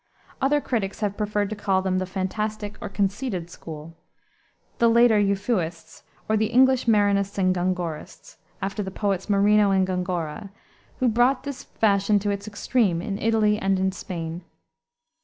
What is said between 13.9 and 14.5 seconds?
Spain.